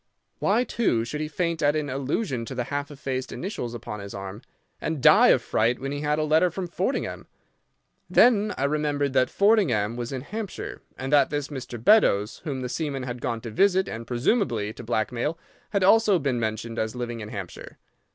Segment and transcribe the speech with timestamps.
[0.39, 4.15] Why, too, should he faint at an allusion to the half effaced initials upon his
[4.15, 4.41] arm,
[4.81, 7.25] and die of fright when he had a letter from Fordingbridge?
[8.09, 11.77] Then I remembered that Fordingbridge was in Hampshire, and that this Mr.
[11.77, 15.37] Beddoes, whom the seaman had gone to visit and presumably to blackmail,
[15.69, 17.77] had also been mentioned as living in Hampshire.